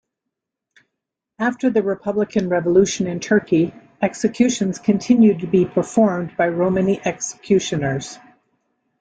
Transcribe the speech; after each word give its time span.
After 1.37 1.69
the 1.69 1.83
republican 1.83 2.49
revolution 2.49 3.05
in 3.05 3.19
Turkey, 3.19 3.71
executions 4.01 4.79
continued 4.79 5.41
to 5.41 5.45
be 5.45 5.63
performed 5.63 6.35
by 6.35 6.47
Romani 6.49 6.99
executioners. 7.05 8.17